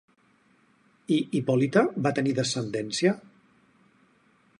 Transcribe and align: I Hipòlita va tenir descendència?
I 1.15 1.19
Hipòlita 1.39 1.83
va 2.07 2.13
tenir 2.21 2.33
descendència? 2.39 3.13